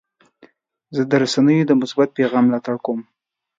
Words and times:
زه 0.95 1.01
د 1.11 1.13
رسنیو 1.23 1.67
د 1.69 1.71
مثبت 1.81 2.09
پیغام 2.17 2.43
ملاتړ 2.47 2.75
کوم. 2.85 2.99